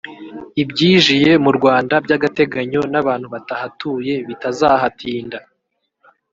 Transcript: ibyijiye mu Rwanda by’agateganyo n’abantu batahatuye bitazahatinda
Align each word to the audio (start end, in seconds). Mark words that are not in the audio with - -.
ibyijiye 0.61 1.31
mu 1.43 1.51
Rwanda 1.57 1.93
by’agateganyo 2.05 2.81
n’abantu 2.93 3.27
batahatuye 3.33 4.13
bitazahatinda 4.27 5.37